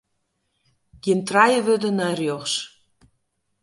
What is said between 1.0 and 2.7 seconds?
Gean trije wurden nei rjochts.